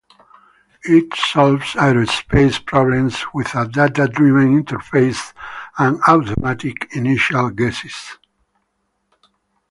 [0.85, 5.31] It solves Aerospace problems with a data driven interface
[5.77, 8.17] and automatic initial guesses.